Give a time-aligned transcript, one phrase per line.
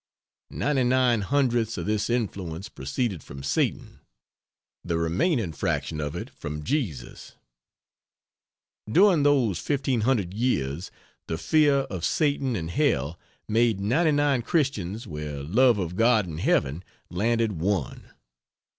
[0.49, 3.99] Ninety nine hundredths of this influence proceeded from Satan,
[4.83, 7.35] the remaining fraction of it from Jesus.
[8.91, 10.89] During those 1500 years
[11.27, 16.83] the fear of Satan and Hell made 99 Christians where love of God and Heaven
[17.11, 18.05] landed one.